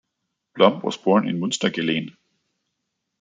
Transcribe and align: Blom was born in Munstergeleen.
Blom 0.55 0.81
was 0.81 0.97
born 0.97 1.27
in 1.27 1.39
Munstergeleen. 1.39 2.17